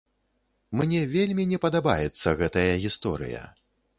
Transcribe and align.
Мне 0.79 1.01
вельмі 1.15 1.45
не 1.51 1.59
падабаецца 1.67 2.35
гэтая 2.41 2.67
гісторыя. 2.87 3.41